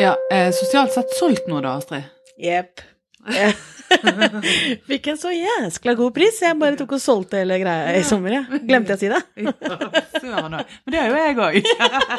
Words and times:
Ja, 0.00 0.16
eh, 0.32 0.48
Sosialt 0.52 0.92
sett 0.92 1.10
solgt 1.18 1.48
nå 1.50 1.60
da, 1.60 1.74
Astrid? 1.76 2.06
Jepp. 2.40 2.80
Fikk 4.88 5.10
en 5.12 5.18
så 5.20 5.32
jæskla 5.34 5.92
god 5.98 6.14
pris, 6.16 6.38
jeg 6.40 6.56
bare 6.56 6.78
tok 6.78 6.94
og 6.96 7.02
solgte 7.02 7.42
hele 7.42 7.58
greia 7.60 7.92
i 7.98 8.04
sommer, 8.06 8.38
jeg. 8.38 8.62
Glemte 8.64 8.94
jeg 8.94 8.96
å 8.96 9.02
si 9.02 9.10
det? 9.12 9.20
Men 10.24 10.94
det 10.94 11.02
har 11.02 11.10
jo 11.10 11.20
jeg 11.20 11.36
òg. 11.44 11.60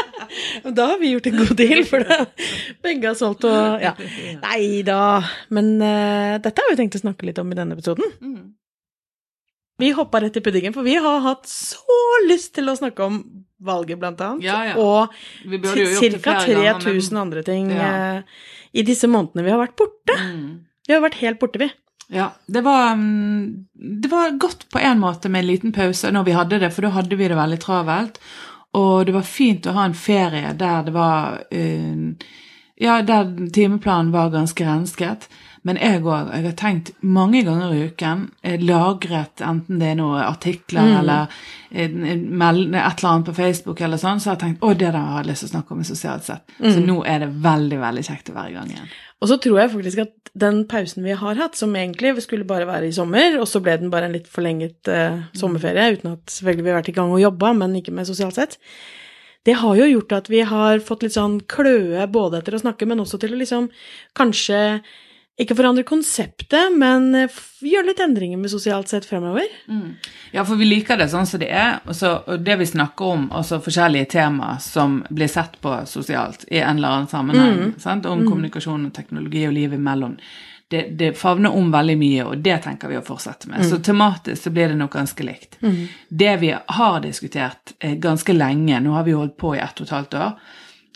Da 0.77 0.87
har 0.93 1.01
vi 1.01 1.13
gjort 1.15 1.31
en 1.31 1.39
god 1.41 1.53
deal, 1.57 1.83
for 1.89 2.05
det. 2.05 2.19
begge 2.85 3.09
har 3.09 3.17
solgt 3.17 3.49
og 3.49 3.81
Ja. 3.81 3.95
Nei 4.45 4.85
da. 4.85 5.01
Men 5.49 5.73
uh, 5.81 6.37
dette 6.43 6.61
har 6.61 6.69
vi 6.69 6.79
tenkt 6.83 6.99
å 6.99 7.01
snakke 7.01 7.25
litt 7.27 7.41
om 7.41 7.49
i 7.49 7.57
denne 7.57 7.73
episoden. 7.79 8.13
Mm. 8.21 8.51
Vi 9.81 9.95
hoppa 9.97 10.21
rett 10.21 10.37
i 10.37 10.45
puddingen, 10.45 10.75
for 10.77 10.85
vi 10.85 10.99
har 11.01 11.23
hatt 11.25 11.49
så 11.49 12.01
lyst 12.29 12.53
til 12.59 12.69
å 12.69 12.77
snakke 12.77 13.09
om 13.09 13.23
valget, 13.61 13.99
blant 14.01 14.21
annet. 14.21 14.43
Ja, 14.45 14.59
ja. 14.65 14.75
Og 14.81 15.13
ca. 15.13 15.73
flere 15.77 16.19
ganger. 16.19 16.79
3000 16.81 17.17
andre 17.21 17.43
ting 17.43 17.69
Ja. 17.71 18.17
eh, 18.17 18.21
i 18.73 18.83
disse 18.87 19.07
månedene 19.07 19.43
vi 19.43 19.51
har 19.51 19.59
vært 19.59 19.75
borte. 19.77 20.17
Mm. 20.17 20.59
Vi 20.87 20.93
har 20.93 21.01
vært 21.03 21.19
helt 21.21 21.39
borte, 21.39 21.59
vi. 21.59 21.69
Ja, 22.11 22.29
det 22.47 22.61
var, 22.65 22.95
mm, 22.95 23.65
det 24.01 24.09
var 24.11 24.31
godt 24.37 24.65
på 24.69 24.79
en 24.79 24.99
måte 24.99 25.29
med 25.29 25.39
en 25.45 25.47
liten 25.47 25.71
pause 25.71 26.11
når 26.11 26.25
vi 26.27 26.31
hadde 26.35 26.59
det, 26.59 26.73
for 26.75 26.81
da 26.81 26.89
hadde 26.97 27.15
vi 27.15 27.27
det 27.31 27.37
veldig 27.37 27.59
travelt. 27.63 28.19
Og 28.73 29.05
det 29.05 29.13
var 29.15 29.23
fint 29.27 29.67
å 29.67 29.73
ha 29.75 29.85
en 29.85 29.93
ferie 29.95 30.53
der 30.55 30.83
det 30.87 30.93
var 30.95 31.41
uh, 31.53 32.13
Ja, 32.81 33.01
der 33.05 33.27
timeplanen 33.53 34.11
var 34.11 34.31
ganske 34.33 34.65
rensket. 34.65 35.27
Men 35.63 35.77
jeg 35.77 36.01
òg. 36.01 36.31
Jeg 36.33 36.43
har 36.47 36.53
tenkt 36.57 36.87
mange 37.05 37.43
ganger 37.45 37.73
i 37.75 37.83
uken, 37.91 38.31
eh, 38.43 38.57
lagret 38.65 39.43
enten 39.45 39.77
det 39.79 39.91
er 39.91 39.95
noen 39.99 40.23
artikler 40.23 40.81
Mm. 40.81 40.99
eller 40.99 41.27
en 41.71 42.05
et 42.05 42.97
eller 42.97 43.09
annet 43.09 43.25
på 43.25 43.35
Facebook 43.35 43.81
eller 43.81 43.97
sånn, 43.97 44.19
så 44.19 44.31
har 44.31 44.35
jeg 44.37 44.41
tenkt 44.55 44.59
å, 44.65 44.73
det 44.77 44.91
der 44.91 44.97
har 44.99 45.21
jeg 45.23 45.29
lyst 45.31 45.43
til 45.45 45.49
å 45.49 45.53
snakke 45.53 45.71
om 45.71 45.79
i 45.79 45.83
sosialt 45.83 46.23
sett. 46.23 46.41
Så 46.59 46.79
Mm. 46.79 46.87
nå 46.87 47.05
er 47.05 47.19
det 47.19 47.29
veldig, 47.43 47.79
veldig 47.79 48.03
kjekt 48.03 48.29
å 48.31 48.33
være 48.33 48.49
i 48.49 48.53
gang 48.53 48.67
igjen. 48.69 48.89
Og 49.21 49.29
så 49.29 49.37
tror 49.39 49.59
jeg 49.59 49.69
faktisk 49.71 49.99
at 50.01 50.31
den 50.35 50.65
pausen 50.65 51.03
vi 51.03 51.11
har 51.13 51.35
hatt, 51.35 51.55
som 51.55 51.73
egentlig 51.75 52.19
skulle 52.23 52.43
bare 52.47 52.65
være 52.65 52.87
i 52.87 52.91
sommer, 52.91 53.37
og 53.39 53.45
så 53.45 53.61
ble 53.61 53.77
den 53.77 53.91
bare 53.91 54.05
en 54.05 54.13
litt 54.13 54.27
forlenget 54.27 54.87
uh, 54.87 55.21
sommerferie, 55.35 55.93
uten 55.99 56.13
at 56.13 56.25
selvfølgelig 56.25 56.63
vi 56.63 56.69
har 56.71 56.81
vært 56.81 56.89
i 56.89 56.97
gang 56.97 57.11
og 57.11 57.21
jobba, 57.21 57.53
men 57.55 57.75
ikke 57.75 57.91
med 57.93 58.07
sosialt 58.07 58.33
sett, 58.33 58.57
det 59.45 59.55
har 59.57 59.75
jo 59.75 59.85
gjort 59.99 60.11
at 60.17 60.27
vi 60.29 60.41
har 60.41 60.79
fått 60.79 61.03
litt 61.03 61.13
sånn 61.13 61.39
kløe 61.47 62.07
både 62.11 62.39
etter 62.41 62.53
å 62.53 62.61
snakke, 62.61 62.87
men 62.87 62.99
også 62.99 63.19
til 63.19 63.33
å 63.33 63.37
liksom 63.37 63.69
kanskje 64.15 64.81
ikke 65.39 65.55
forandre 65.55 65.83
konseptet, 65.87 66.73
men 66.75 67.15
eh, 67.15 67.39
gjøre 67.63 67.91
litt 67.91 68.01
endringer 68.03 68.37
med 68.37 68.51
sosialt 68.51 68.91
sett 68.91 69.07
fremover. 69.07 69.47
Mm. 69.71 69.95
Ja, 70.35 70.43
for 70.45 70.59
vi 70.59 70.67
liker 70.67 70.99
det 70.99 71.07
sånn 71.13 71.27
som 71.29 71.41
det 71.41 71.49
er, 71.55 71.79
og, 71.85 71.95
så, 71.97 72.17
og 72.27 72.43
det 72.45 72.59
vi 72.59 72.67
snakker 72.69 73.15
om, 73.15 73.25
altså 73.35 73.61
forskjellige 73.63 74.11
temaer 74.17 74.61
som 74.63 74.99
blir 75.09 75.31
sett 75.31 75.57
på 75.63 75.73
sosialt 75.89 76.45
i 76.51 76.59
en 76.59 76.77
eller 76.77 76.97
annen 76.97 77.11
sammenheng, 77.11 77.75
sant? 77.81 78.05
om 78.05 78.25
kommunikasjon 78.27 78.89
og 78.89 78.95
teknologi 78.95 79.45
og 79.47 79.55
livet 79.55 79.79
imellom, 79.79 80.17
det, 80.71 80.85
det 80.95 81.13
favner 81.19 81.51
om 81.51 81.67
veldig 81.71 81.97
mye, 81.99 82.25
og 82.29 82.43
det 82.43 82.61
tenker 82.63 82.87
vi 82.87 82.95
å 82.95 83.03
fortsette 83.03 83.49
med. 83.51 83.65
Så 83.67 83.81
tematisk 83.83 84.45
så 84.45 84.53
blir 84.55 84.71
det 84.71 84.77
nok 84.79 84.93
ganske 84.95 85.25
likt. 85.27 85.57
Det 86.07 86.35
vi 86.39 86.53
har 86.55 87.01
diskutert 87.03 87.73
eh, 87.79 87.97
ganske 87.99 88.35
lenge, 88.35 88.79
nå 88.79 88.93
har 88.95 89.07
vi 89.07 89.15
holdt 89.17 89.35
på 89.41 89.55
i 89.57 89.59
ett 89.59 89.81
og 89.81 89.89
et 89.89 89.95
halvt 89.97 90.19
år, 90.21 90.37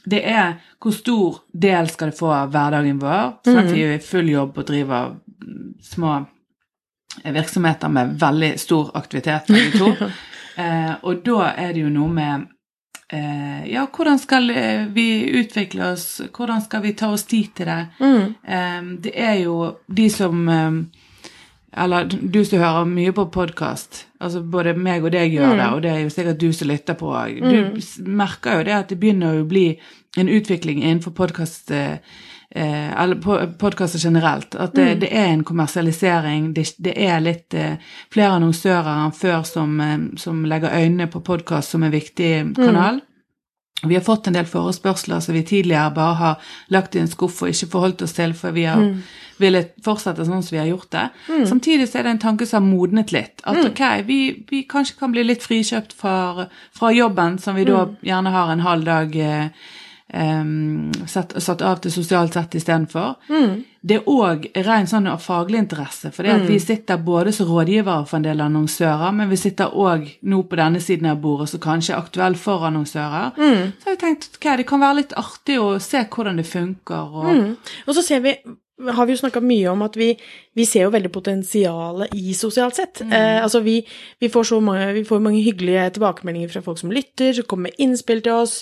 det 0.06 0.22
er 0.30 0.56
hvor 0.81 0.94
stor 0.94 1.42
del 1.52 1.89
skal 1.89 2.11
det 2.11 2.20
få 2.20 2.31
av 2.34 2.53
hverdagen 2.53 3.02
vår. 3.02 3.36
Sånn 3.45 3.61
at 3.64 3.72
vi 3.73 3.84
er 3.86 3.98
i 3.98 4.03
full 4.03 4.30
jobb 4.30 4.58
og 4.61 4.67
driver 4.70 5.14
mm, 5.16 5.70
små 5.83 6.17
virksomheter 7.23 7.89
med 7.89 8.17
veldig 8.20 8.52
stor 8.60 8.92
aktivitet, 8.98 9.48
begge 9.48 9.80
to. 9.80 10.10
eh, 10.61 10.94
og 11.02 11.23
da 11.26 11.49
er 11.55 11.73
det 11.73 11.86
jo 11.86 11.94
noe 11.94 12.11
med 12.11 12.45
eh, 13.10 13.65
Ja, 13.71 13.88
hvordan 13.88 14.20
skal 14.21 14.49
eh, 14.52 14.86
vi 14.94 15.08
utvikle 15.39 15.94
oss? 15.94 16.21
Hvordan 16.36 16.61
skal 16.65 16.83
vi 16.86 16.94
ta 16.94 17.11
oss 17.14 17.26
tid 17.30 17.54
til 17.55 17.71
det? 17.71 17.82
Eh, 18.02 18.82
det 19.08 19.15
er 19.15 19.39
jo 19.45 19.58
de 19.88 20.10
som 20.14 20.48
eh, 20.49 20.82
Eller 21.77 22.05
du 22.08 22.37
som 22.45 22.59
hører 22.59 22.86
mye 22.87 23.11
på 23.11 23.25
podkast, 23.31 24.05
altså 24.23 24.39
både 24.41 24.73
meg 24.80 25.03
og 25.03 25.11
deg 25.11 25.33
gjør 25.33 25.58
det, 25.59 25.65
og 25.75 25.81
det 25.83 25.89
er 25.91 25.99
jo 26.05 26.09
sikkert 26.13 26.39
du 26.39 26.53
som 26.55 26.69
lytter 26.71 26.95
på 26.95 27.09
òg. 27.11 27.41
Du 27.73 27.77
s- 27.81 27.97
merker 27.99 28.58
jo 28.61 28.63
det 28.63 28.73
at 28.77 28.87
det 28.93 28.99
begynner 29.02 29.41
å 29.41 29.47
bli 29.49 29.65
en 30.17 30.30
utvikling 30.31 30.80
innenfor 30.83 31.11
podkast 31.11 31.71
eh, 31.75 31.97
eh, 32.55 33.02
eller 33.03 33.19
podkaster 33.59 33.99
generelt. 33.99 34.55
At 34.55 34.71
det, 34.75 34.99
det 35.02 35.09
er 35.11 35.33
en 35.33 35.43
kommersialisering. 35.43 36.53
Det, 36.55 36.69
det 36.80 36.93
er 36.95 37.19
litt 37.19 37.53
eh, 37.53 37.75
flere 38.14 38.37
annonsører 38.39 39.03
enn 39.05 39.11
før 39.11 39.43
som, 39.43 39.75
som 40.17 40.45
legger 40.47 40.71
øynene 40.80 41.08
på 41.11 41.19
podkast 41.27 41.75
som 41.75 41.83
en 41.83 41.91
viktig 41.91 42.31
kanal. 42.55 43.02
Vi 43.89 43.97
har 43.97 44.05
fått 44.05 44.27
en 44.27 44.37
del 44.37 44.47
forespørsler 44.49 45.21
som 45.23 45.35
vi 45.35 45.43
tidligere 45.47 45.93
bare 45.95 46.15
har 46.21 46.49
lagt 46.73 46.95
i 46.95 47.03
en 47.03 47.11
skuff 47.11 47.41
og 47.43 47.53
ikke 47.53 47.71
forholdt 47.71 48.03
oss 48.05 48.15
til, 48.17 48.33
for 48.37 48.55
vi 48.55 48.65
har 48.69 48.81
villet 49.41 49.73
fortsette 49.83 50.25
sånn 50.25 50.43
som 50.43 50.55
vi 50.55 50.61
har 50.61 50.69
gjort 50.69 50.91
det. 50.95 51.05
Samtidig 51.49 51.89
så 51.89 51.99
er 51.99 52.07
det 52.07 52.13
en 52.15 52.21
tanke 52.23 52.47
som 52.47 52.63
har 52.63 52.69
modnet 52.69 53.11
litt. 53.15 53.43
At 53.43 53.59
ok, 53.65 53.83
vi, 54.07 54.19
vi 54.49 54.63
kanskje 54.69 54.99
kan 54.99 55.11
bli 55.15 55.25
litt 55.25 55.43
frikjøpt 55.43 55.95
fra, 55.97 56.47
fra 56.75 56.91
jobben, 56.95 57.39
som 57.43 57.57
vi 57.59 57.67
da 57.67 57.87
gjerne 58.05 58.31
har 58.35 58.53
en 58.53 58.63
halv 58.63 58.87
dag 58.87 59.17
eh, 59.19 59.67
um, 60.13 60.91
satt, 61.07 61.35
satt 61.43 61.63
av 61.65 61.83
til 61.83 61.93
sosialt 61.93 62.37
sett 62.37 62.55
istedenfor. 62.55 63.17
Det 63.85 63.99
er 63.99 64.07
òg 64.09 64.47
ren 64.65 64.87
sånn 64.89 65.05
faglig 65.21 65.59
interesse, 65.61 66.09
for 66.11 66.25
det 66.25 66.31
at 66.33 66.47
vi 66.49 66.57
sitter 66.59 66.97
både 67.05 67.31
som 67.35 67.45
rådgivere 67.51 68.07
for 68.09 68.17
en 68.17 68.25
del 68.25 68.41
annonsører, 68.41 69.11
men 69.13 69.29
vi 69.29 69.37
sitter 69.37 69.75
òg 69.77 70.07
nå 70.25 70.41
på 70.49 70.57
denne 70.57 70.81
siden 70.81 71.11
av 71.11 71.19
bordet 71.21 71.51
som 71.51 71.61
kanskje 71.61 71.93
er 71.93 72.01
aktuell 72.01 72.35
for 72.35 72.65
annonsører. 72.65 73.35
Så 73.37 73.85
har 73.85 73.93
vi 73.93 74.01
tenkt 74.01 74.29
ok, 74.39 74.47
det 74.57 74.65
kan 74.67 74.81
være 74.81 74.99
litt 75.03 75.13
artig 75.21 75.59
å 75.61 75.75
se 75.77 76.01
hvordan 76.09 76.41
det 76.41 76.47
funker. 76.49 77.13
og 77.13 77.25
Mm. 77.35 77.57
Og 77.87 77.95
så 77.95 78.01
ser 78.01 78.19
vi 78.25 78.33
har 78.75 79.08
vi 79.08 79.13
jo 79.15 79.19
snakka 79.21 79.39
mye 79.39 79.69
om 79.71 79.83
at 79.86 79.95
vi, 79.95 80.09
vi 80.58 80.65
ser 80.67 80.83
jo 80.83 80.91
veldig 80.91 81.11
potensialet 81.15 82.11
i 82.17 82.33
sosialt 82.36 82.75
sett. 82.75 82.99
Eh, 83.05 83.37
altså 83.39 83.61
vi, 83.63 83.77
vi, 84.19 84.30
får 84.31 84.49
så 84.49 84.59
mange, 84.63 84.89
vi 84.97 85.05
får 85.08 85.23
mange 85.23 85.43
hyggelige 85.45 85.86
tilbakemeldinger 85.95 86.52
fra 86.52 86.63
folk 86.65 86.81
som 86.81 86.91
lytter, 86.91 87.31
som 87.37 87.47
kommer 87.47 87.69
med 87.69 87.80
innspill 87.85 88.19
til 88.25 88.35
oss. 88.35 88.58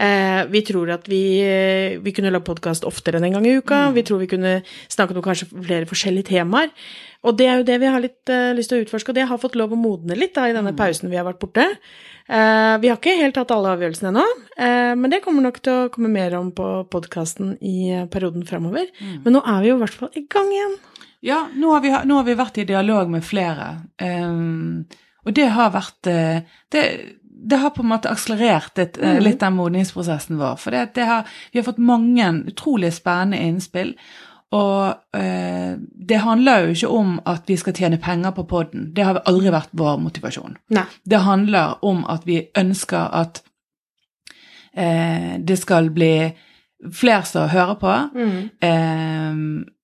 Eh, 0.00 0.40
vi 0.48 0.64
tror 0.64 0.94
at 0.96 1.10
vi, 1.12 1.22
vi 2.00 2.14
kunne 2.16 2.32
lage 2.32 2.48
podkast 2.48 2.88
oftere 2.88 3.20
enn 3.20 3.28
en 3.28 3.36
gang 3.36 3.50
i 3.50 3.58
uka. 3.60 3.82
Vi 3.96 4.06
tror 4.08 4.24
vi 4.24 4.30
kunne 4.32 4.56
snakket 4.88 5.20
om 5.20 5.28
kanskje 5.28 5.50
flere 5.52 5.88
forskjellige 5.90 6.32
temaer. 6.32 6.72
Og 7.20 7.36
det 7.36 7.46
er 7.50 7.58
jo 7.60 7.66
det 7.68 7.76
vi 7.82 7.90
har 7.92 8.00
litt 8.00 8.32
uh, 8.32 8.52
lyst 8.56 8.72
til 8.72 8.80
å 8.80 8.84
utforske, 8.86 9.12
og 9.12 9.18
det 9.18 9.26
har 9.28 9.40
fått 9.40 9.58
lov 9.58 9.74
å 9.74 9.80
modne 9.80 10.16
litt 10.16 10.32
da, 10.36 10.46
i 10.48 10.54
denne 10.56 10.72
pausen 10.76 11.10
vi 11.12 11.18
har 11.20 11.26
vært 11.26 11.40
borte. 11.42 11.66
Uh, 12.30 12.78
vi 12.80 12.88
har 12.88 12.96
ikke 12.96 13.18
helt 13.18 13.36
tatt 13.36 13.52
alle 13.52 13.74
avgjørelsene 13.74 14.12
ennå, 14.12 14.24
uh, 14.56 14.94
men 14.96 15.12
det 15.12 15.20
kommer 15.24 15.44
nok 15.44 15.60
til 15.60 15.74
å 15.74 15.90
komme 15.92 16.12
mer 16.12 16.38
om 16.38 16.48
på 16.56 16.70
podkasten 16.92 17.58
i 17.60 17.92
perioden 18.12 18.46
fremover. 18.48 18.88
Men 19.24 19.36
nå 19.36 19.44
er 19.44 19.60
vi 19.60 19.72
jo 19.72 19.76
i 19.76 19.84
hvert 19.84 20.00
fall 20.00 20.16
i 20.16 20.24
gang 20.32 20.48
igjen. 20.54 20.80
Ja, 21.26 21.44
nå 21.52 21.74
har, 21.74 21.84
vi, 21.84 21.92
nå 22.08 22.16
har 22.16 22.24
vi 22.24 22.38
vært 22.38 22.62
i 22.62 22.68
dialog 22.72 23.12
med 23.12 23.26
flere, 23.26 23.76
Um, 24.00 24.88
og 25.28 25.34
det 25.36 25.50
har 25.52 25.74
vært 25.74 26.08
det, 26.08 26.80
det 27.42 27.56
har 27.56 27.70
på 27.70 27.82
en 27.82 27.90
måte 27.92 28.10
akselerert 28.10 28.78
et, 28.78 28.98
eh, 28.98 29.20
litt 29.20 29.40
den 29.40 29.56
modningsprosessen 29.56 30.38
vår. 30.40 30.58
For 30.60 30.74
det, 30.74 30.94
det 30.94 31.06
har, 31.08 31.28
vi 31.52 31.60
har 31.60 31.64
fått 31.64 31.80
mange 31.80 32.28
utrolig 32.50 32.92
spennende 32.94 33.40
innspill. 33.40 33.94
Og 34.50 34.94
eh, 35.14 35.76
det 35.78 36.18
handler 36.24 36.64
jo 36.64 36.74
ikke 36.74 36.88
om 36.88 37.12
at 37.30 37.46
vi 37.46 37.56
skal 37.56 37.76
tjene 37.76 38.00
penger 38.02 38.34
på 38.34 38.46
poden. 38.50 38.88
Det 38.96 39.04
har 39.06 39.22
aldri 39.30 39.52
vært 39.54 39.70
vår 39.78 40.00
motivasjon. 40.02 40.56
Nei. 40.74 40.86
Det 41.06 41.22
handler 41.22 41.78
om 41.86 42.02
at 42.10 42.26
vi 42.26 42.42
ønsker 42.58 43.14
at 43.14 43.42
eh, 44.74 45.38
det 45.38 45.58
skal 45.60 45.92
bli 45.94 46.14
flere 46.96 47.24
som 47.28 47.48
hører 47.52 47.76
på, 47.76 47.92
eh, 48.64 49.34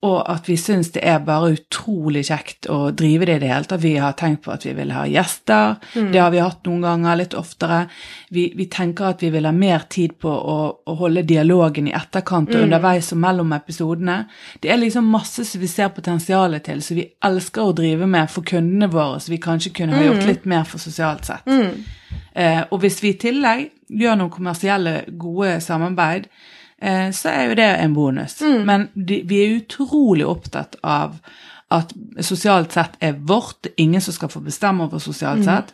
og 0.07 0.23
at 0.31 0.47
vi 0.49 0.55
syns 0.57 0.93
det 0.95 1.03
er 1.05 1.19
bare 1.25 1.51
utrolig 1.57 2.23
kjekt 2.29 2.69
å 2.71 2.91
drive 2.95 3.27
det 3.27 3.35
i 3.37 3.41
det 3.43 3.49
hele 3.51 3.69
tatt. 3.69 3.83
Vi 3.83 3.97
har 4.01 4.15
tenkt 4.17 4.45
på 4.45 4.53
at 4.55 4.65
vi 4.65 4.73
vil 4.77 4.93
ha 4.95 5.03
gjester, 5.09 5.77
det 6.13 6.21
har 6.21 6.31
vi 6.31 6.41
hatt 6.41 6.65
noen 6.69 6.85
ganger, 6.87 7.19
litt 7.21 7.35
oftere. 7.35 7.83
Vi, 8.31 8.53
vi 8.57 8.69
tenker 8.73 9.11
at 9.11 9.25
vi 9.25 9.31
vil 9.35 9.49
ha 9.49 9.53
mer 9.53 9.85
tid 9.93 10.17
på 10.23 10.31
å, 10.31 10.57
å 10.87 10.97
holde 11.01 11.27
dialogen 11.27 11.91
i 11.91 11.95
etterkant 11.97 12.55
og 12.55 12.63
underveis 12.69 13.13
og 13.13 13.21
mellom 13.25 13.53
episodene. 13.57 14.19
Det 14.63 14.71
er 14.73 14.81
liksom 14.81 15.11
masse 15.11 15.45
som 15.45 15.61
vi 15.61 15.69
ser 15.69 15.93
potensialet 15.97 16.65
til, 16.71 16.83
så 16.83 16.97
vi 16.97 17.09
elsker 17.25 17.67
å 17.67 17.77
drive 17.77 18.07
med 18.07 18.31
for 18.31 18.47
kundene 18.47 18.89
våre, 18.93 19.21
så 19.21 19.33
vi 19.35 19.43
kanskje 19.43 19.75
kunne 19.77 19.97
ha 19.97 20.07
gjort 20.07 20.27
litt 20.29 20.47
mer 20.49 20.65
for 20.65 20.79
sosialt 20.79 21.27
sett. 21.29 21.49
Eh, 22.37 22.63
og 22.71 22.81
hvis 22.81 23.03
vi 23.03 23.15
i 23.15 23.19
tillegg 23.21 23.71
gjør 23.89 24.21
noen 24.21 24.33
kommersielle, 24.33 25.01
gode 25.19 25.59
samarbeid, 25.65 26.29
så 27.13 27.29
er 27.33 27.49
jo 27.49 27.55
det 27.59 27.69
en 27.81 27.95
bonus. 27.97 28.41
Men 28.41 28.89
de, 28.95 29.23
vi 29.25 29.43
er 29.45 29.55
utrolig 29.61 30.27
opptatt 30.29 30.77
av 30.83 31.17
at 31.73 31.93
sosialt 32.21 32.73
sett 32.77 32.99
er 33.01 33.17
vårt. 33.19 33.67
Ingen 33.77 34.01
som 34.01 34.15
skal 34.15 34.29
få 34.29 34.41
bestemme 34.45 34.85
over 34.85 35.01
sosialt 35.03 35.45
sett. 35.45 35.73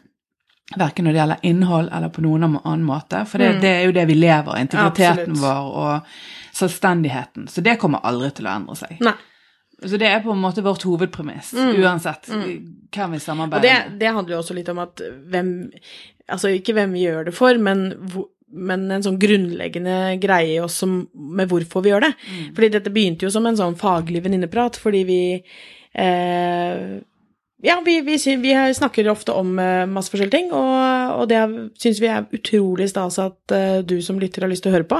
Verken 0.79 1.05
når 1.05 1.13
det 1.13 1.19
gjelder 1.21 1.43
innhold 1.43 1.91
eller 1.93 2.09
på 2.09 2.23
noen 2.25 2.47
annen 2.47 2.85
måte. 2.87 3.25
For 3.29 3.43
det, 3.43 3.59
det 3.61 3.73
er 3.81 3.83
jo 3.89 3.93
det 3.93 4.07
vi 4.09 4.15
lever 4.17 4.55
av. 4.55 4.61
Integriteten 4.63 5.35
Absolutt. 5.35 5.43
vår 5.43 5.75
og 5.83 6.15
selvstendigheten. 6.57 7.49
Så 7.51 7.61
det 7.67 7.77
kommer 7.83 8.01
aldri 8.09 8.31
til 8.39 8.49
å 8.49 8.55
endre 8.55 8.79
seg. 8.79 8.97
Nei. 9.05 9.17
Så 9.83 9.99
det 9.99 10.07
er 10.07 10.21
på 10.23 10.31
en 10.31 10.39
måte 10.39 10.63
vårt 10.63 10.85
hovedpremiss, 10.87 11.49
uansett 11.59 12.29
hvem 12.31 13.17
vi 13.17 13.19
Og 13.19 13.23
samarbeider 13.25 13.65
det, 13.67 13.79
med. 13.89 13.97
det 13.99 14.13
handler 14.15 14.37
jo 14.37 14.43
også 14.45 14.55
litt 14.55 14.69
om 14.71 14.79
at 14.79 15.03
hvem 15.33 15.49
Altså 16.31 16.53
ikke 16.55 16.77
hvem 16.77 16.93
vi 16.95 17.01
gjør 17.03 17.25
det 17.27 17.33
for, 17.35 17.59
men 17.59 17.81
men 18.53 18.91
en 18.93 19.05
sånn 19.05 19.21
grunnleggende 19.21 20.17
greie 20.23 20.57
i 20.57 20.61
oss 20.63 20.81
som, 20.83 21.01
med 21.13 21.51
hvorfor 21.51 21.85
vi 21.85 21.93
gjør 21.93 22.07
det. 22.09 22.13
Fordi 22.57 22.73
dette 22.77 22.93
begynte 22.93 23.27
jo 23.27 23.33
som 23.35 23.47
en 23.49 23.59
sånn 23.59 23.79
faglig 23.81 24.23
venninneprat, 24.25 24.77
fordi 24.81 25.03
vi 25.09 25.23
eh, 25.39 27.01
ja, 27.63 27.77
vi, 27.85 28.01
vi, 28.01 28.17
vi 28.43 28.55
snakker 28.75 29.09
ofte 29.09 29.35
om 29.39 29.59
eh, 29.63 29.85
masse 29.87 30.11
forskjellige 30.11 30.35
ting, 30.35 30.49
og, 30.51 31.13
og 31.21 31.29
det 31.31 31.43
syns 31.79 32.01
vi 32.03 32.09
er 32.11 32.27
utrolig 32.35 32.89
stas 32.91 33.21
at 33.23 33.55
eh, 33.55 33.79
du 33.87 34.01
som 34.03 34.19
lytter 34.19 34.43
har 34.43 34.51
lyst 34.51 34.67
til 34.67 34.73
å 34.73 34.77
høre 34.77 34.89
på. 34.91 34.99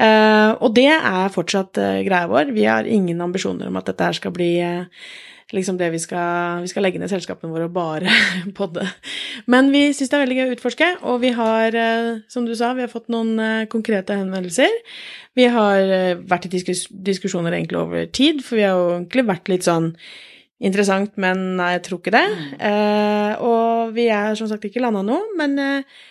Eh, 0.00 0.50
og 0.56 0.72
det 0.78 0.88
er 0.94 1.34
fortsatt 1.34 1.82
eh, 1.82 2.00
greia 2.06 2.30
vår. 2.32 2.54
Vi 2.56 2.64
har 2.64 2.88
ingen 2.88 3.20
ambisjoner 3.20 3.68
om 3.68 3.76
at 3.76 3.92
dette 3.92 4.08
her 4.08 4.16
skal 4.16 4.32
bli 4.32 4.54
eh, 4.64 5.04
liksom 5.56 5.78
det 5.80 5.90
vi 5.92 6.00
skal, 6.02 6.62
vi 6.64 6.70
skal 6.70 6.86
legge 6.86 7.00
ned 7.00 7.10
selskapene 7.12 7.52
våre 7.52 7.68
og 7.68 7.74
bare 7.76 8.12
podde. 8.58 8.86
Men 9.50 9.70
vi 9.74 9.84
syns 9.92 10.12
det 10.12 10.18
er 10.18 10.24
veldig 10.24 10.38
gøy 10.38 10.50
å 10.50 10.56
utforske, 10.56 10.90
og 11.08 11.22
vi 11.24 11.32
har, 11.36 11.76
eh, 11.76 12.10
som 12.32 12.48
du 12.48 12.54
sa, 12.58 12.72
vi 12.78 12.84
har 12.86 12.92
fått 12.92 13.12
noen 13.12 13.36
eh, 13.42 13.68
konkrete 13.72 14.16
henvendelser. 14.18 14.74
Vi 15.38 15.48
har 15.52 15.94
eh, 15.96 16.20
vært 16.28 16.48
i 16.48 16.52
diskus 16.56 16.86
diskusjoner 16.92 17.56
egentlig 17.56 17.80
over 17.80 18.06
tid, 18.12 18.44
for 18.44 18.60
vi 18.60 18.66
har 18.66 18.76
jo 18.76 18.92
egentlig 18.98 19.28
vært 19.30 19.52
litt 19.52 19.68
sånn 19.68 19.92
interessant, 20.62 21.16
men 21.20 21.56
nei, 21.58 21.74
jeg 21.76 21.84
tror 21.88 22.00
ikke 22.00 22.14
det. 22.14 22.26
Eh, 22.62 23.42
og 23.42 23.92
vi 23.96 24.08
er 24.14 24.36
som 24.38 24.50
sagt 24.50 24.66
ikke 24.68 24.82
landa 24.84 25.02
nå, 25.06 25.18
men 25.38 25.58
eh, 25.60 26.02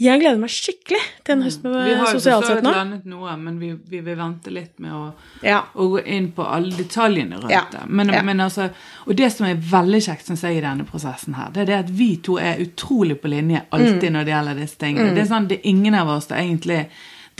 jeg 0.00 0.20
gleder 0.20 0.38
meg 0.40 0.50
skikkelig 0.50 1.00
til 1.24 1.34
en 1.36 1.42
høst 1.44 1.62
Vi 1.62 1.68
med 1.70 1.96
har 1.98 2.06
jo 2.06 2.18
sosialt 2.18 2.44
for 2.44 2.46
så 2.46 2.54
sett 2.54 2.56
vidt 2.56 2.64
nå. 2.64 2.72
landet 2.72 3.04
noe, 3.12 3.36
men 3.36 3.58
vi, 3.60 3.70
vi 3.90 4.00
vil 4.00 4.16
vente 4.16 4.50
litt 4.50 4.78
med 4.80 4.92
å, 4.92 5.12
Ja. 5.42 5.62
å 5.74 5.88
gå 5.92 6.02
inn 6.06 6.32
på 6.32 6.46
alle 6.46 6.70
detaljene 6.76 7.40
rundt 7.42 7.50
Ja. 7.52 7.62
det. 7.70 7.84
Men, 7.88 8.08
Ja. 8.08 8.22
men 8.22 8.40
altså, 8.40 8.70
og 9.06 9.14
det 9.16 9.30
som 9.32 9.46
er 9.46 9.54
veldig 9.56 10.00
kjekt 10.08 10.26
synes 10.26 10.42
jeg, 10.42 10.56
i 10.56 10.60
denne 10.60 10.84
prosessen 10.88 11.34
her, 11.34 11.50
det 11.52 11.62
er 11.62 11.66
det 11.66 11.78
at 11.84 11.90
vi 11.90 12.16
to 12.16 12.38
er 12.38 12.56
utrolig 12.64 13.20
på 13.20 13.28
linje 13.28 13.62
alltid 13.72 14.02
Mm. 14.10 14.12
når 14.12 14.24
det 14.24 14.32
gjelder 14.34 14.54
disse 14.60 14.76
tingene. 14.78 15.14
Det 15.14 15.22
er 15.22 15.34
sånn, 15.34 15.48
det 15.48 15.58
er 15.60 15.68
ingen 15.68 15.94
av 15.94 16.08
oss 16.08 16.26
som 16.26 16.36
egentlig 16.36 16.86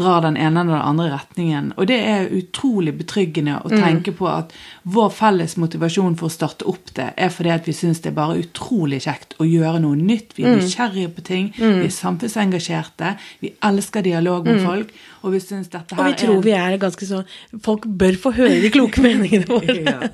drar 0.00 0.22
den 0.24 0.36
ene 0.40 0.62
eller 0.64 0.78
den 0.78 0.88
andre 0.90 1.10
retningen. 1.12 1.72
Og 1.76 1.86
det 1.90 1.98
er 2.00 2.30
utrolig 2.40 2.94
betryggende 2.98 3.58
å 3.62 3.70
Mm. 3.70 3.80
tenke 3.82 4.12
på 4.16 4.26
at 4.30 4.52
vår 4.88 5.10
felles 5.12 5.56
motivasjon 5.60 6.16
for 6.16 6.28
å 6.28 6.32
starte 6.32 6.66
opp 6.66 6.94
det, 6.96 7.12
er 7.18 7.28
fordi 7.28 7.50
at 7.54 7.66
vi 7.68 7.72
syns 7.76 8.00
det 8.00 8.10
er 8.12 8.16
bare 8.16 8.40
utrolig 8.42 9.02
kjekt 9.04 9.36
å 9.38 9.44
gjøre 9.44 9.80
noe 9.84 9.96
nytt. 9.96 10.32
Vi 10.36 10.44
er 10.44 10.54
Mm. 10.56 10.60
nysgjerrige 10.62 11.08
på 11.14 11.22
ting, 11.24 11.52
vi 11.58 11.84
er 11.84 11.90
samfunnsengasjerte, 11.92 13.16
vi 13.42 13.52
elsker 13.62 14.02
dialog 14.02 14.44
med 14.46 14.62
folk, 14.64 14.88
og 15.22 15.32
vi 15.32 15.38
syns 15.40 15.68
dette 15.68 15.94
her 15.94 16.00
Mm. 16.04 16.06
Og 16.06 16.16
vi 16.16 16.26
tror 16.26 16.42
vi 16.42 16.52
er 16.52 16.78
ganske 16.78 17.06
sånn 17.06 17.24
Folk 17.62 17.82
bør 17.86 18.16
få 18.16 18.32
høre 18.32 18.60
de 18.62 18.70
kloke 18.70 19.00
meningene 19.04 19.46
våre. 19.46 19.84
ja. 19.84 20.08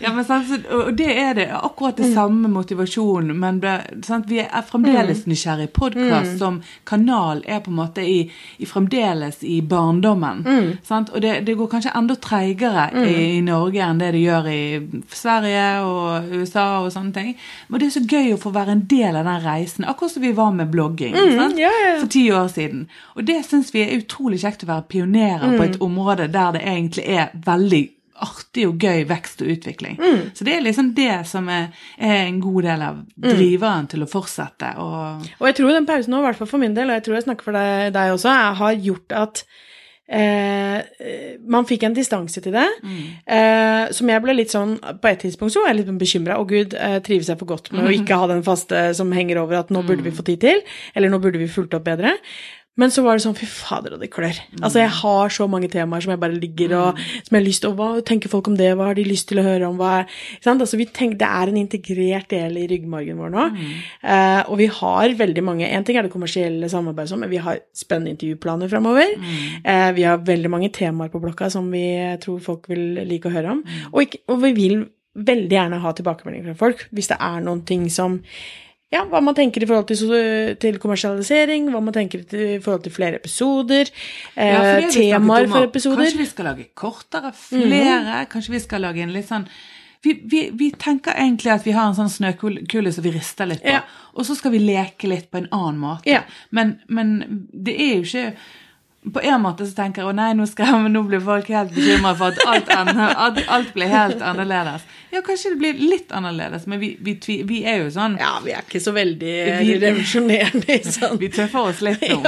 ja, 0.00 0.12
men 0.12 0.24
sant, 0.24 0.66
og 0.70 0.94
det 0.96 1.08
er 1.16 1.34
det. 1.34 1.48
Akkurat 1.50 1.96
Mm. 1.98 2.04
det 2.04 2.14
samme 2.14 2.48
motivasjonen, 2.48 3.34
men 3.36 3.60
sant, 4.04 4.26
vi 4.28 4.38
er 4.38 4.62
fremdeles 4.62 5.24
nysgjerrige. 5.26 5.38
nysgjerrig. 5.38 5.72
Podkast 5.72 6.38
som 6.38 6.62
kanal 6.84 7.42
er 7.46 7.60
på 7.60 7.68
en 7.68 7.76
måte 7.76 7.98
i, 8.02 8.30
i 8.60 8.64
fremdeles 8.66 9.07
i 9.42 9.60
barndommen. 9.62 10.42
Mm. 10.46 10.70
Sant? 10.84 11.10
Og 11.14 11.22
det, 11.22 11.46
det 11.46 11.54
går 11.58 11.66
kanskje 11.72 11.92
enda 11.96 12.14
treigere 12.16 12.88
i, 13.04 13.36
i 13.38 13.40
Norge 13.42 13.82
enn 13.84 13.98
det 13.98 14.12
det 14.12 14.20
gjør 14.22 14.48
i 14.52 14.60
Sverige 15.12 15.66
og 15.84 16.32
USA 16.34 16.66
og 16.84 16.92
sånne 16.92 17.12
ting. 17.16 17.34
Men 17.68 17.80
det 17.80 17.88
er 17.88 17.94
så 17.96 18.04
gøy 18.08 18.32
å 18.34 18.40
få 18.40 18.52
være 18.54 18.76
en 18.76 18.86
del 18.90 19.16
av 19.16 19.24
den 19.28 19.42
reisen, 19.44 19.84
akkurat 19.88 20.12
som 20.12 20.22
vi 20.22 20.32
var 20.32 20.52
med 20.52 20.70
blogging? 20.72 21.14
Mm, 21.14 21.36
ja, 21.38 21.48
ja, 21.58 21.72
ja. 21.88 21.94
for 22.00 22.08
ti 22.12 22.26
år 22.32 22.48
siden. 22.52 22.86
Og 23.16 23.24
det 23.28 23.42
syns 23.48 23.74
vi 23.74 23.82
er 23.86 23.96
utrolig 23.98 24.40
kjekt 24.44 24.64
å 24.64 24.72
være 24.72 24.88
pionerer 24.88 25.46
på 25.48 25.58
Mm. 25.58 25.70
et 25.70 25.80
område 25.80 26.28
der 26.32 26.52
det 26.52 26.62
egentlig 26.62 27.04
er 27.08 27.28
veldig 27.46 27.84
artig 28.24 28.66
og 28.68 28.82
gøy 28.82 29.04
vekst 29.08 29.44
og 29.44 29.52
utvikling. 29.54 29.98
Mm. 30.00 30.24
Så 30.34 30.46
det 30.46 30.56
er 30.56 30.64
liksom 30.64 30.92
det 30.96 31.14
som 31.30 31.48
er, 31.52 31.70
er 31.96 32.26
en 32.26 32.40
god 32.42 32.60
del 32.66 32.84
av 32.88 33.00
driveren 33.14 33.88
til 33.90 34.04
å 34.04 34.10
fortsette. 34.10 34.74
Og 34.82 35.24
Og 35.38 35.48
jeg 35.50 35.58
tror 35.60 35.72
den 35.74 35.88
pausen 35.88 36.14
nå, 36.14 36.22
i 36.22 36.28
hvert 36.28 36.42
fall 36.42 36.50
for 36.50 36.62
min 36.62 36.76
del, 36.76 36.90
og 36.90 36.98
jeg 36.98 37.08
tror 37.08 37.18
jeg 37.18 37.28
snakker 37.28 37.50
for 37.50 37.58
deg, 37.58 37.94
deg 37.96 38.14
også, 38.16 38.36
har 38.58 38.84
gjort 38.84 39.16
at 39.16 39.42
eh, 40.08 41.38
man 41.48 41.66
fikk 41.68 41.86
en 41.86 41.96
distanse 41.96 42.42
til 42.44 42.54
det, 42.56 42.66
eh, 43.28 43.88
som 43.94 44.12
jeg 44.12 44.24
ble 44.24 44.36
litt 44.36 44.54
sånn 44.54 44.76
På 44.80 45.10
et 45.10 45.20
tidspunkt 45.24 45.54
så 45.54 45.62
var 45.62 45.72
jeg 45.72 45.82
litt 45.82 45.94
bekymra. 46.00 46.38
Å 46.40 46.48
gud, 46.48 46.74
eh, 46.74 46.98
trives 47.04 47.30
jeg 47.30 47.40
for 47.40 47.50
godt 47.50 47.72
med 47.74 47.88
å 47.88 47.94
ikke 47.98 48.20
ha 48.20 48.30
den 48.30 48.44
faste 48.46 48.88
som 48.98 49.12
henger 49.14 49.42
over 49.44 49.62
at 49.62 49.74
nå 49.74 49.84
burde 49.86 50.06
vi 50.06 50.14
få 50.14 50.26
tid 50.26 50.42
til, 50.44 50.62
eller 50.94 51.12
nå 51.12 51.20
burde 51.22 51.40
vi 51.40 51.50
fulgt 51.50 51.76
opp 51.78 51.86
bedre. 51.88 52.16
Men 52.78 52.92
så 52.94 53.02
var 53.04 53.18
det 53.18 53.24
sånn, 53.24 53.36
fy 53.38 53.48
fader, 53.50 53.96
og 53.96 54.02
det 54.02 54.10
klør. 54.14 54.38
Altså, 54.60 54.80
jeg 54.80 54.92
har 55.00 55.32
så 55.34 55.48
mange 55.50 55.70
temaer 55.72 56.04
som 56.04 56.12
jeg 56.14 56.20
bare 56.22 56.36
ligger 56.38 56.74
og 56.78 56.98
Som 56.98 57.34
jeg 57.34 57.40
har 57.40 57.46
lyst 57.46 57.62
til, 57.64 57.72
og 57.72 57.78
hva 57.78 58.02
tenker 58.06 58.30
folk 58.32 58.48
om 58.50 58.56
det, 58.58 58.70
hva 58.78 58.90
har 58.90 58.98
de 58.98 59.06
lyst 59.06 59.28
til 59.30 59.40
å 59.40 59.46
høre 59.46 59.68
om, 59.68 59.78
hva 59.80 59.92
er 60.00 60.04
ikke 60.08 60.46
sant? 60.46 60.62
Altså, 60.64 60.78
vi 60.80 60.86
tenker, 60.86 61.18
Det 61.18 61.28
er 61.28 61.52
en 61.52 61.60
integrert 61.60 62.28
del 62.30 62.58
i 62.62 62.66
ryggmargen 62.70 63.18
vår 63.18 63.32
nå. 63.34 63.46
Eh, 64.02 64.42
og 64.48 64.58
vi 64.60 64.68
har 64.78 65.16
veldig 65.18 65.44
mange 65.44 65.66
En 65.68 65.84
ting 65.84 65.98
er 65.98 66.06
det 66.06 66.12
kommersielle 66.12 66.68
samarbeidet, 66.70 67.10
sånn, 67.12 67.24
men 67.24 67.32
vi 67.32 67.42
har 67.42 67.58
spennende 67.74 68.14
intervjuplaner 68.14 68.70
framover. 68.70 69.10
Eh, 69.64 69.90
vi 69.98 70.06
har 70.06 70.22
veldig 70.22 70.50
mange 70.50 70.70
temaer 70.72 71.10
på 71.10 71.20
blokka 71.22 71.50
som 71.50 71.70
vi 71.70 71.84
tror 72.22 72.38
folk 72.40 72.68
vil 72.70 73.02
like 73.08 73.28
å 73.28 73.34
høre 73.34 73.56
om. 73.56 73.64
Og, 73.92 74.04
ikke, 74.06 74.22
og 74.28 74.42
vi 74.46 74.52
vil 74.56 74.86
veldig 75.18 75.50
gjerne 75.50 75.82
ha 75.82 75.92
tilbakemelding 75.92 76.44
fra 76.46 76.54
folk 76.54 76.86
hvis 76.94 77.10
det 77.10 77.18
er 77.18 77.40
noen 77.42 77.64
ting 77.66 77.88
som 77.90 78.20
ja, 78.92 79.02
hva 79.04 79.20
man 79.20 79.34
tenker 79.36 79.62
i 79.62 79.66
forhold 79.68 79.88
til, 79.90 80.54
til 80.62 80.78
kommersialisering, 80.80 81.66
hva 81.72 81.80
man 81.84 81.92
tenker 81.96 82.22
i 82.24 82.58
forhold 82.64 82.86
til 82.86 82.92
flere 82.94 83.18
episoder, 83.20 83.90
eh, 84.34 84.46
Ja, 84.52 84.60
snakket 84.78 84.94
temaer 84.96 85.48
for 85.50 85.66
episoder. 85.68 86.04
Kanskje 86.06 86.22
vi 86.22 86.30
skal 86.30 86.48
lage 86.52 86.68
kortere, 86.74 87.32
flere. 87.36 88.22
Kanskje 88.32 88.54
vi 88.56 88.62
skal 88.64 88.80
lage 88.86 89.02
en 89.04 89.12
litt 89.12 89.28
sånn 89.28 89.48
vi, 90.04 90.12
vi, 90.30 90.44
vi 90.54 90.70
tenker 90.78 91.10
egentlig 91.18 91.50
at 91.50 91.64
vi 91.66 91.72
har 91.74 91.88
en 91.90 91.96
sånn 91.98 92.08
snøkule 92.12 92.92
som 92.94 93.02
vi 93.02 93.10
rister 93.16 93.48
litt 93.50 93.64
på, 93.64 93.72
Ja. 93.74 93.80
og 94.14 94.24
så 94.28 94.36
skal 94.38 94.52
vi 94.54 94.60
leke 94.62 95.08
litt 95.10 95.26
på 95.30 95.40
en 95.42 95.48
annen 95.50 95.80
måte. 95.82 96.06
Ja. 96.06 96.20
Men, 96.54 96.76
men 96.86 97.48
det 97.52 97.74
er 97.74 97.96
jo 97.96 98.04
ikke 98.06 98.36
på 99.14 99.20
en 99.22 99.40
måte 99.40 99.64
så 99.66 99.72
tenker 99.78 100.02
jeg 100.02 100.10
å 100.10 100.14
nei, 100.16 100.32
nå, 100.36 100.44
skal, 100.50 100.82
nå 100.90 101.00
blir 101.06 101.20
folk 101.24 101.46
helt 101.54 101.70
bekymra 101.72 102.10
for 102.18 102.34
at 102.34 102.40
alt, 102.50 102.72
ender, 102.74 103.12
at 103.26 103.38
alt 103.54 103.70
blir 103.76 103.88
helt 103.92 104.20
annerledes. 104.26 104.82
Ja, 105.14 105.22
kanskje 105.24 105.52
det 105.54 105.60
blir 105.62 105.78
litt 105.80 106.10
annerledes, 106.12 106.66
men 106.68 106.80
vi, 106.82 106.90
vi, 107.00 107.14
vi 107.48 107.60
er 107.64 107.84
jo 107.84 107.92
sånn 107.94 108.18
Ja, 108.20 108.34
vi 108.44 108.52
er 108.52 108.66
ikke 108.66 108.82
så 108.84 108.92
veldig 108.96 109.36
revolusjonerende 109.84 110.80
sånn. 110.84 111.16
Vi 111.22 111.30
tøffer 111.32 111.70
oss 111.70 111.80
litt 111.86 112.02
nå. 112.10 112.20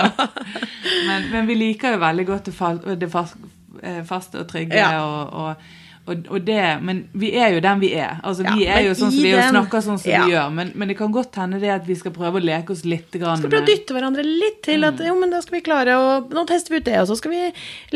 men, 1.11 1.27
men 1.35 1.51
vi 1.51 1.59
liker 1.59 1.97
jo 1.99 2.01
veldig 2.07 2.27
godt 2.31 2.49
det, 2.49 2.55
fal- 2.57 2.81
det 3.03 3.11
fast, 3.13 3.37
eh, 3.83 4.01
faste 4.09 4.41
og 4.45 4.49
trygge. 4.51 4.79
Ja. 4.81 5.03
Og, 5.05 5.37
og, 5.43 5.69
og, 6.11 6.27
og 6.35 6.45
det, 6.47 6.59
men 6.85 7.03
vi 7.23 7.31
er 7.39 7.55
jo 7.55 7.61
den 7.65 7.81
vi 7.83 7.93
er. 7.97 8.19
Altså, 8.27 8.45
vi 8.57 8.67
er 8.67 8.83
jo 8.89 8.95
sånn 8.99 9.13
som 9.15 9.23
vi 9.25 9.31
er 9.33 9.45
og 9.47 9.53
snakker 9.55 9.85
sånn 9.87 10.01
som 10.03 10.11
Ja. 10.11 10.25
vi 10.27 10.35
gjør. 10.35 10.51
Men, 10.59 10.73
men 10.75 10.91
det 10.93 10.97
kan 10.99 11.13
godt 11.15 11.39
hende 11.41 11.61
det 11.63 11.71
at 11.75 11.87
vi 11.89 11.95
skal 11.99 12.13
prøve 12.17 12.41
å 12.41 12.45
leke 12.45 12.75
oss 12.75 12.85
litt. 12.89 13.11
Grann 13.15 13.39
skal 13.41 13.53
prøve 13.53 13.63
å 13.65 13.69
dytte 13.71 13.97
hverandre 13.97 14.25
litt 14.27 14.61
til 14.67 14.85
at 14.89 14.99
jo, 15.07 15.15
men 15.21 15.31
da 15.33 15.41
skal 15.45 15.59
vi 15.59 15.63
klare 15.67 15.97
å 15.97 16.09
Nå 16.31 16.45
tester 16.49 16.75
vi 16.75 16.81
ut 16.83 16.87
det, 16.91 16.99
og 17.01 17.09
så 17.11 17.17
skal 17.19 17.33
vi 17.33 17.41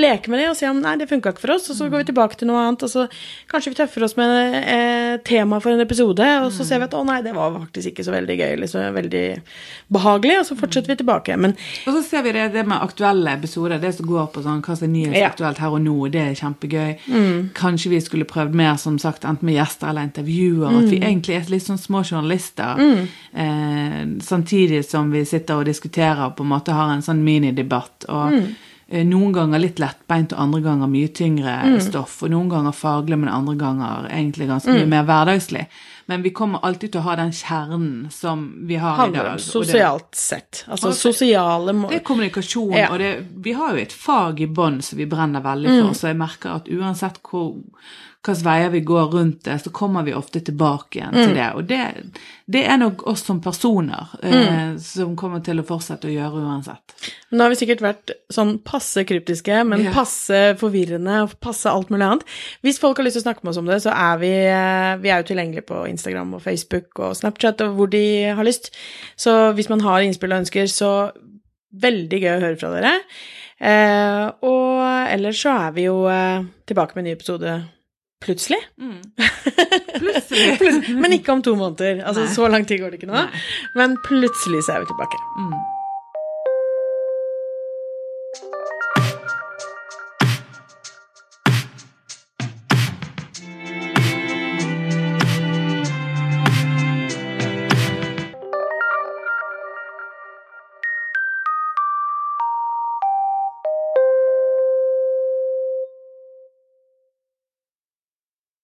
leke 0.00 0.30
med 0.32 0.40
det 0.40 0.48
og 0.50 0.56
se 0.58 0.68
om 0.70 0.80
nei, 0.82 0.94
det 1.00 1.08
funka 1.10 1.34
ikke 1.34 1.42
for 1.44 1.54
oss, 1.56 1.68
og 1.70 1.76
så 1.78 1.88
går 1.90 2.02
vi 2.04 2.08
tilbake 2.12 2.38
til 2.40 2.48
noe 2.50 2.62
annet, 2.64 2.82
og 2.86 2.90
så 2.92 3.04
kanskje 3.50 3.72
vi 3.72 3.78
tøffer 3.78 4.04
oss 4.06 4.16
med 4.18 4.56
eh, 4.62 5.16
tema 5.26 5.58
for 5.62 5.74
en 5.74 5.82
episode, 5.84 6.26
og 6.44 6.50
så 6.54 6.64
ser 6.66 6.80
vi 6.82 6.88
at 6.88 6.94
å 6.98 7.02
nei, 7.06 7.20
det 7.24 7.34
var 7.36 7.52
faktisk 7.58 7.92
ikke 7.92 8.06
så 8.06 8.14
veldig 8.14 8.36
gøy, 8.40 8.52
liksom 8.62 8.94
veldig 8.96 9.24
behagelig, 9.94 10.38
og 10.40 10.46
så 10.48 10.56
fortsetter 10.58 10.92
vi 10.92 10.98
tilbake. 11.02 11.36
Men 11.40 11.54
Og 11.86 11.98
så 11.98 12.02
ser 12.06 12.24
vi 12.26 12.32
det, 12.36 12.48
det 12.54 12.64
med 12.68 12.80
aktuelle 12.84 13.34
episoder, 13.38 13.78
det 13.82 13.94
som 13.96 14.06
går 14.08 14.30
på 14.34 14.42
sånn 14.44 14.62
hva 14.64 14.76
som 14.78 14.88
er 14.88 14.92
nyhetsaktuelt 14.94 15.60
her 15.62 15.76
og 15.76 15.82
nå, 15.84 15.96
det 16.14 16.22
er 16.24 16.38
kjempegøy. 16.38 16.96
Kanskje 17.56 17.92
vi 17.94 18.00
skulle 18.04 18.28
prøvd 18.28 18.54
mer, 18.56 18.76
som 18.80 18.98
sagt, 18.98 19.24
enten 19.24 19.48
med 19.48 19.56
gjester 19.58 19.90
eller 19.90 20.06
intervjuer. 20.08 20.78
At 20.80 20.90
vi 20.90 21.00
egentlig 21.00 21.38
er 21.38 21.50
litt 21.52 21.66
sånn 21.66 21.80
små 21.80 22.04
journalister. 22.04 22.80
Eh, 23.32 24.04
samtidig 24.22 24.84
som 24.86 25.10
vi 25.14 25.24
sitter 25.28 25.60
og 25.60 25.68
diskuterer 25.68 26.26
og 26.28 26.36
på 26.38 26.46
en 26.46 26.52
måte 26.54 26.76
har 26.76 26.94
en 26.94 27.04
sånn 27.04 27.24
minidebatt. 27.26 28.08
og 28.08 28.38
eh, 28.38 28.54
Noen 28.92 29.32
ganger 29.32 29.58
litt 29.58 29.78
lettbeint, 29.80 30.32
og 30.34 30.38
andre 30.44 30.60
ganger 30.60 30.86
mye 30.92 31.08
tyngre 31.08 31.80
stoff. 31.80 32.22
Og 32.22 32.30
noen 32.30 32.50
ganger 32.52 32.72
faglig, 32.76 33.16
men 33.18 33.28
andre 33.32 33.54
ganger 33.56 34.08
egentlig 34.10 34.46
ganske 34.50 34.68
mye 34.76 34.86
mer 34.86 35.04
hverdagslig. 35.08 35.66
Men 36.06 36.20
vi 36.22 36.30
kommer 36.36 36.60
alltid 36.62 36.92
til 36.92 37.00
å 37.00 37.04
ha 37.04 37.14
den 37.16 37.30
kjernen 37.32 38.10
som 38.12 38.42
vi 38.68 38.76
har 38.76 38.92
i 38.94 39.00
handler 39.00 39.22
dag. 39.22 39.26
om 39.26 39.32
og 39.32 39.38
det- 39.38 39.46
sosialt 39.46 40.14
sett. 40.14 40.64
Altså 40.68 40.88
også, 40.90 41.12
sosiale 41.14 41.72
mål. 41.72 41.90
det 41.90 41.96
er 42.02 42.04
kommunikasjon, 42.04 42.72
Ja. 42.76 42.88
og 42.92 42.98
det, 42.98 43.24
vi 43.42 43.52
har 43.52 43.70
jo 43.72 43.76
et 43.82 43.92
fag 43.92 44.40
i 44.40 44.46
bånn 44.46 44.82
som 44.82 44.98
vi 44.98 45.06
brenner 45.06 45.40
veldig 45.40 45.80
for, 45.86 45.94
så 45.94 46.08
jeg 46.08 46.16
merker 46.18 46.54
at 46.56 46.68
uansett 46.68 47.18
hvor, 47.22 47.54
hvilke 48.24 48.44
veier 48.46 48.70
vi 48.72 48.80
går 48.80 49.10
rundt 49.12 49.42
det, 49.44 49.58
så 49.60 49.70
kommer 49.74 50.02
vi 50.06 50.14
ofte 50.16 50.40
tilbake 50.40 50.96
igjen 50.98 51.12
til 51.12 51.34
det. 51.36 51.48
Og 51.58 51.66
det, 51.68 51.80
det 52.48 52.62
er 52.64 52.78
nok 52.80 53.02
oss 53.10 53.20
som 53.26 53.40
personer 53.44 54.08
eh, 54.24 54.76
som 54.80 55.12
kommer 55.20 55.42
til 55.44 55.60
å 55.60 55.64
fortsette 55.68 56.08
å 56.08 56.12
gjøre 56.14 56.40
uansett. 56.40 56.94
Nå 57.34 57.44
har 57.44 57.52
vi 57.52 57.58
sikkert 57.60 57.82
vært 57.84 58.14
sånn 58.32 58.54
passe 58.64 59.04
kryptiske, 59.04 59.60
men 59.68 59.84
Ja. 59.84 59.92
passe 59.92 60.40
forvirrende 60.60 61.18
og 61.26 61.34
passe 61.44 61.68
alt 61.68 61.92
mulig 61.92 62.06
annet. 62.08 62.24
Hvis 62.64 62.80
folk 62.80 62.96
har 62.96 63.04
lyst 63.04 63.18
til 63.18 63.24
å 63.24 63.26
snakke 63.28 63.44
med 63.44 63.52
oss 63.52 63.60
om 63.60 63.68
det, 63.68 63.82
så 63.84 63.92
er 63.92 64.16
vi, 64.24 64.32
eh, 64.48 64.96
vi 65.04 65.12
er 65.12 65.20
jo 65.20 65.28
tilgjengelige 65.34 65.66
på 65.68 65.84
Instagram 65.92 66.34
og 66.38 66.42
Facebook 66.42 66.98
og 67.04 67.12
Snapchat 67.20 67.60
og 67.68 67.76
hvor 67.76 67.92
de 67.92 68.04
har 68.32 68.44
lyst. 68.48 68.72
Så 69.20 69.52
hvis 69.52 69.68
man 69.68 69.84
har 69.84 70.00
innspill 70.00 70.32
og 70.32 70.40
ønsker, 70.46 70.64
så 70.72 71.10
veldig 71.74 72.20
gøy 72.22 72.32
å 72.38 72.40
høre 72.40 72.56
fra 72.56 72.72
dere. 72.72 72.96
Eh, 73.60 74.26
og 74.48 74.82
ellers 75.12 75.38
så 75.44 75.52
er 75.68 75.72
vi 75.76 75.84
jo 75.88 76.04
eh, 76.10 76.42
tilbake 76.66 76.94
med 76.96 77.04
en 77.04 77.10
ny 77.12 77.16
episode 77.18 77.54
plutselig. 78.20 78.58
Plutselig. 79.98 80.58
Plutselig. 80.58 80.96
Men 81.00 81.12
ikke 81.12 81.32
om 81.32 81.42
to 81.42 81.54
måneder. 81.58 82.04
Altså 82.06 82.24
Nei. 82.24 82.34
så 82.34 82.48
lang 82.48 82.66
tid 82.68 82.80
går 82.80 82.90
det 82.94 83.02
ikke 83.02 83.10
nå. 83.10 83.16
Nei. 83.18 83.42
Men 83.76 83.96
plutselig 84.06 84.62
så 84.66 84.76
er 84.76 84.84
vi 84.84 84.90
tilbake. 84.92 85.20
Mm. 85.38 85.54